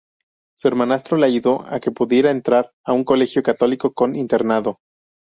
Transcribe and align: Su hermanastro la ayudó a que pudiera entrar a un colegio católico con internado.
Su 0.57 0.67
hermanastro 0.67 1.15
la 1.15 1.27
ayudó 1.27 1.63
a 1.63 1.79
que 1.79 1.91
pudiera 1.91 2.31
entrar 2.31 2.71
a 2.83 2.91
un 2.91 3.03
colegio 3.03 3.43
católico 3.43 3.93
con 3.93 4.15
internado. 4.15 4.79